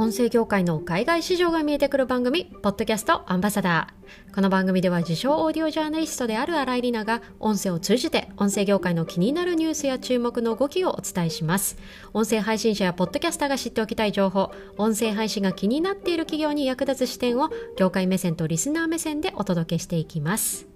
[0.00, 4.34] 音声業界の海外市場が見えてくる番組、ポッドキャストアンバサダー。
[4.34, 11.76] この番組では自称オーディオジャーナリストである新井里奈が音声を通じて音声業界の気になるニュースや注目の動きをお伝えします。
[12.14, 20.69] 音声配信者やポッドキャスターが知っておきたい情報、音声配信が気になっている企業に役立つ視点を業界目線とリスナー目線でお届けしていきます。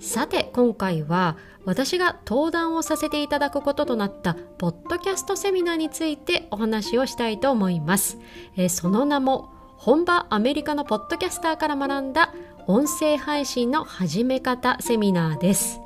[0.00, 8.18] さて今回は私が登壇をさせていただくこととなったポッドキャストセミナーについてお話をしたいと思います、
[8.56, 12.32] えー、その名も本場アメリカのポッドキャスターから学んだ
[12.66, 15.80] 音声配信の始め方セミナーです。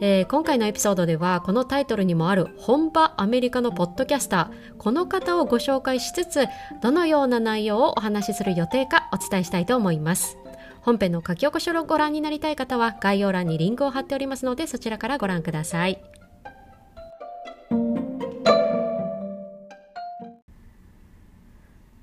[0.00, 6.46] えー、今回のエピソードではこのタイトルにもある本場アメリカのポッドキャスターこの方をご紹介しつつ
[6.82, 10.38] どのような内容をお話しする予定かお伝えしたいと思います。
[10.88, 16.00] 本編の書き起こしをご覧になりたい方は概要欄にリンクを貼っておりますのでそちらからご覧ください。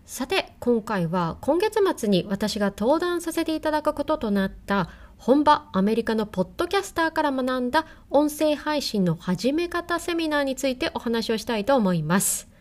[0.05, 12.54] さて今回は今月末に私が登壇させていただくこととなった本場アメリカのポッドキャスターから学んだ音声配信の始め方セミナーについてお話をしたいと思います。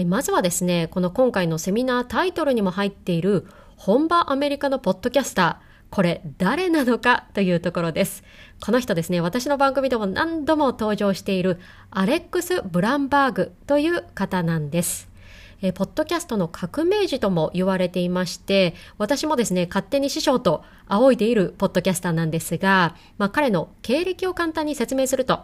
[0.00, 8.24] えまずはですね、この今回のセミナータイトルにも入っている本場アメリカのポッドキャスター、これ誰なのかというところです。
[8.64, 11.58] この人ですね、私の番組でも何度も登場している
[11.90, 15.10] アレックス・ブランバーグという方なんです。
[15.60, 25.40] えポッドキャストの革命児とも言われていまして、私もですね、勝手に師匠と仰いでいるポッドキャスターなんですが、まあ、彼の経歴を簡単に説明すると、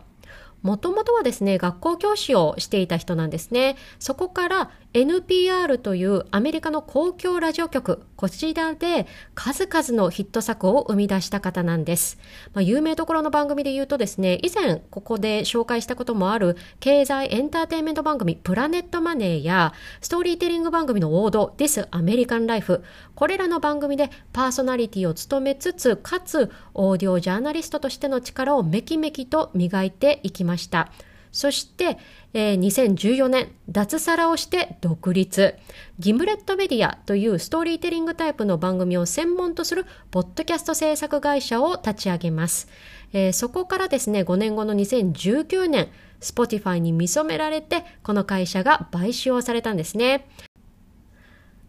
[0.66, 3.76] もともとはですね、学校教師をしていた人なんですね。
[4.00, 9.06] そこから NPR というアメリカの公共ラジオ局、こちらで
[9.36, 12.18] 数々のヒット作を生み出した方なんです。
[12.52, 22.82] まあ、有名どころの番組で言うとですね、以前ここで紹介したこともある経済エンターテインメント番組プラネットマネーやストーリーテリング番組の王道 This American Life、
[23.14, 30.55] これらの番組でパーソナリティを務めつつ、かつオーディオジャーナリストとしての力をめきめきと磨いていきました。
[30.56, 30.90] ました
[31.32, 31.98] そして、
[32.32, 35.54] えー、2014年、脱サラをして独立。
[35.98, 42.68] ギムレットメディアというストーリーテリングタイプの番組を専門とするポッドキャスト制作会社を立ち上げます。
[43.12, 45.88] えー、そこからですね、5年後の2019年、
[46.22, 50.26] Spotify に見初められて、この会社が買収をされたんですね。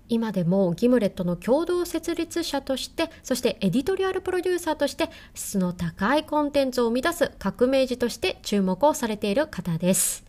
[0.10, 10.28] 今でもギムレットの共同設立者として、そしてエディトリアルプロデューサーとして、質の高いコンテンツを生み出す革命児として注目をされている方です。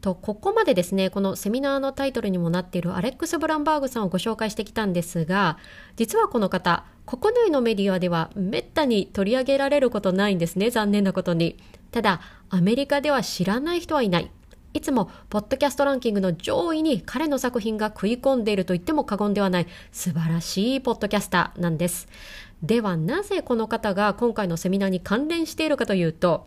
[0.00, 5.58] と、ここまでですね、このセミナーのタイトルにもなっているアレックス・ブランバーグさんをご紹介してきたんですが、
[5.96, 11.56] 実はこの方、国内のメディアではめったに取り上げられることないんですね、残念なことに。
[11.90, 12.20] ただ、
[12.50, 14.30] アメリカでは知らない人はいない。
[14.76, 22.08] いつもポッドキャストランキングの上位に彼の作品が食い込んでいると言っても過言ではない素晴らしいポッドキャスターなんです。
[22.62, 26.46] ではなぜこの方が今回のセミナーに関連しているかというと、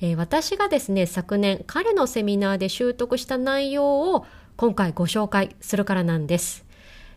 [0.00, 4.24] えー、私がですね、昨年彼のセミナーで習得した内容を
[4.56, 6.64] 今回ご紹介するからなんです。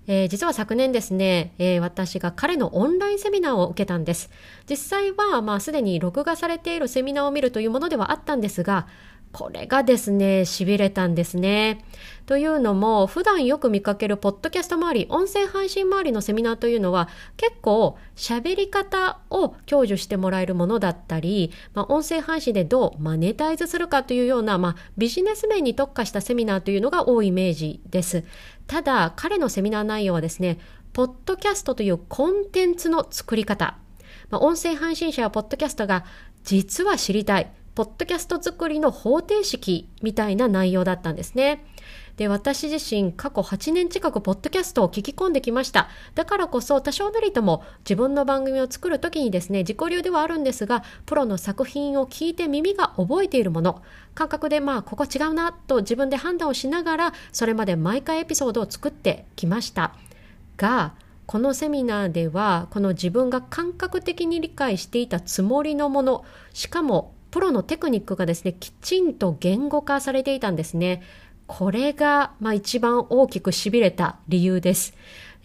[0.07, 4.31] えー、実は昨年ですね、えー、私が彼のオンラインセミナーを受けたんです。
[4.67, 8.87] 実際は、まあ、すでに録画されているセミナーを見るというものではあったんですが、
[9.31, 11.85] これがですね、痺れたんですね。
[12.25, 28.23] というのも、普段よく見かけるポッドキャスト周り、音声配信周りのセミナーというのは、結構喋り方を享受してもらえるものだったり、まあ、音声配信でどうマネタイズするかというような、まあ、ビジネス面に特化したセミナーというのが多いイメージです。
[28.65, 30.57] ただ、彼のセミナー内容はですね、
[30.91, 33.77] ポッドキャストというコンテンツの作り方、
[34.31, 36.03] まあ、音声配信者やポッドキャストが
[36.43, 41.63] 実は知りたい、ポッドキャスト作りの方程式みたいな内容だったんですね。
[42.17, 45.87] で、私自身過去8年近くポッドキャストを聞き込んできました。
[46.13, 53.81] だからこそ多少なりとも自分の番組を作るときにですね、自己流ではあるんですが、プロの作品を聞いて耳が覚えているもの、
[54.13, 59.93] 感覚でまあここ違うなと自分で判断をしながら、それまで毎回エピソードを作ってきました。
[60.57, 60.95] が、
[61.27, 71.01] このセミナーではこの自分が感覚的に理解していたつもりのものしかもプロのテクニックがですね、きちんと言語化されていたんですね。
[71.47, 74.93] これが、まあ、一番大きく痺れた理由です。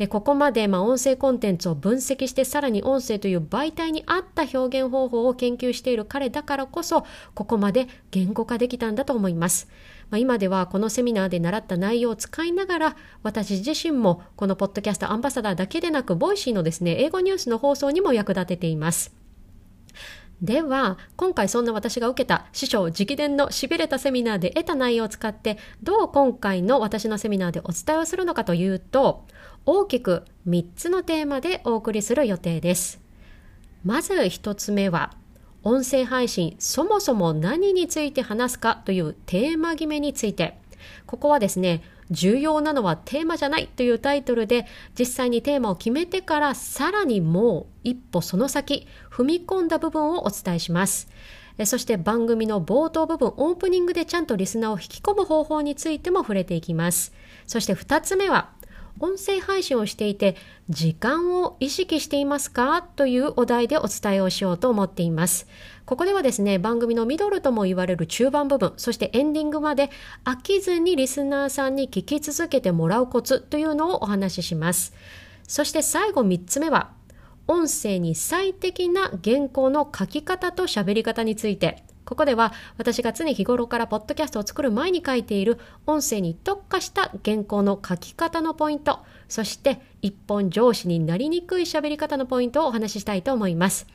[0.09, 9.69] ここまで、まあ、音声コンテンツを分析して、さらに音声という媒体に合った表現方法を研究している彼だからこそ、ここまで言語化できたんだと思います。
[10.11, 19.15] ま、今ではこのセミナーで習った内容を使いながら、私自身もこのポッドキャストアンバサダーだけでなく、 Voicy のですね、英語ニュースの放送にも役立てています。
[20.45, 29.25] では今回そんな私が受けた師匠直伝のしびれたセミナーで得た内容を使ってどう今回の私のセミナーでお伝えをするのかというと
[29.65, 33.01] 大きく3つのテーマでお送りする予定です。
[33.87, 35.15] まず1つ目は
[35.63, 40.59] 音声配信そもそも何について話すかというテーマ決めについて。
[41.07, 44.67] ここはですね重要なのはテーマじゃないというタイトルで
[44.99, 51.09] 実際にテーマを決めてからさらにもう一歩その先踏み込んだ部分をお伝えします。
[51.67, 57.13] そして番組の冒頭部分オープニングでちゃんとリスナーを引き込む方法についても触れていきます。
[57.47, 58.51] そして2つ目は
[59.01, 60.37] 音声配信をしていて
[60.69, 62.83] 時間を意識していますか？
[62.83, 65.47] というお題でお伝えをしようと思っています。
[65.85, 69.91] ここではですね、番組のミドルとも言われる中盤部分、そしてエンディングまで
[70.25, 74.95] 飽きずにリスナーさんに聞き続けてもらうコツというのをお話しします。
[75.47, 76.93] そして最後3つ目は、
[77.47, 93.87] 音声に最適な原稿の書き方と喋り方について、ここでは私が常日頃からポッドキャストを作る前に書いている音声に特化した原稿の書き方のポイント、そして一本上司になりにくい喋り方のポイントをお話ししたいと思います。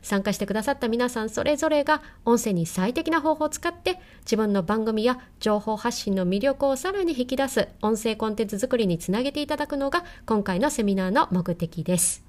[0.00, 12.24] 参加してくださった皆さんそれぞれが音声に最適な方法を使って自分の番組や情報発信の魅力をさらに引き出す音声コンテンツ作りにつなげていただくのが今回のセミナーの目的です。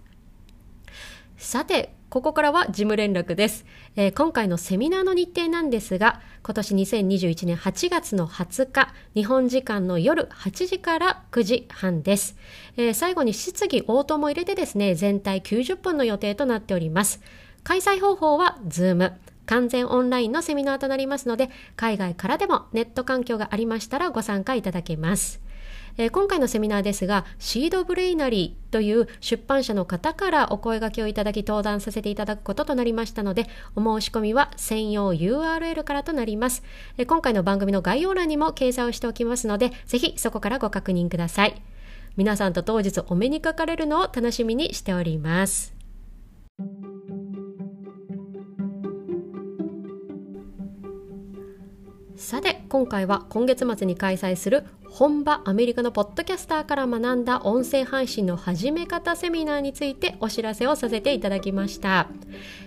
[1.37, 3.65] さて、ここからは事務連絡です、
[3.97, 12.37] えー、今回のセミナーの日程なんですが、今年2021年8月の20日、日本時間の夜8時から9時半です。
[12.77, 17.19] えー、最後に質疑応答も入れてですね、全体90分の予定となっております。
[17.63, 19.11] 開催方法は Zoom。
[19.45, 25.41] 完全オンラインのセミナーとなりますので、海外からでもネット環境がありましたらご参加いただけます。
[25.97, 36.63] えー、今回のセミナーですが、シードブレイナリーという出版社の方からお声掛けをいただき登壇させていただくこととなりましたので、お申し込みは専用 URL からとなります。
[36.97, 41.61] えー、今回の番組の概要欄にも掲載をしておきますので、ぜひそこからご確認ください。
[42.15, 45.77] 皆さんと当日お目にかかれるのを楽しみにしております。
[52.17, 54.65] さて今回は今月末に開催する
[54.97, 62.07] 本場アメリカのポッドキャスターから学んだ音声配信の始め方セミナーについてお知らせをさせていただきました、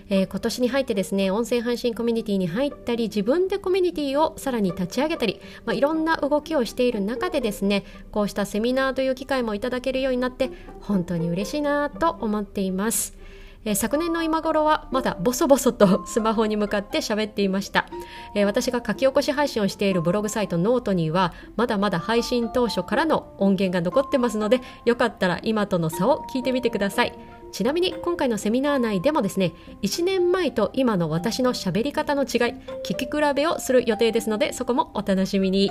[0.07, 7.83] えー、今年に入ってですね音声配信コミュニティに入ったり自分でコミュニティをさらに立ち上げたり、まあ、いろんな動きをしている中でですね
[8.13, 13.20] こうしたセミナーという機会もいただけるようになって本当に嬉しいなと思っています。
[13.63, 17.85] えー、昨年の今頃はまだボソボソと スマホに向かって喋っていました、
[18.35, 27.13] えー、私が書き起こし配信をしているブログサイトノートにはまだまだ配信当初からの音源が残ってますのでよかったら今との差を聞いてみてください。
[27.51, 32.27] ちなみに今回のセミナー内でもですね1年前と今の私の喋り方の違い
[32.85, 35.69] 聞き比べをする予定ですのでそこもお楽しみに。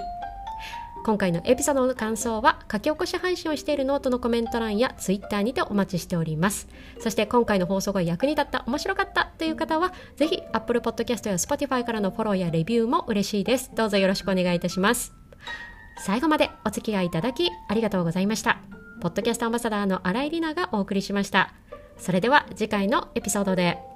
[1.02, 6.69] 今回のエピソードの感想は書き起こし配信をしているノートのコメント欄やツイッターにてお待ちしております。
[7.00, 13.70] そして今回の放送が役に立った面白かったという方はぜひ Apple Podcast や Spotify からのフォローやレビューも嬉しいです。
[13.75, 15.14] どうぞよろしくお願いいたします。
[16.05, 18.58] 最後までお付き合いいただきありがとうございました。
[19.00, 21.55] ポッドキャストアンバサダーの新井里奈がお送りしました。
[21.97, 23.89] それでは次回のエピソードで。